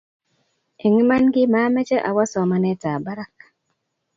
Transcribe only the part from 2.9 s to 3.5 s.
barak